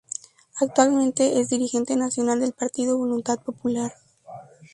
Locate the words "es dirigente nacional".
1.39-2.39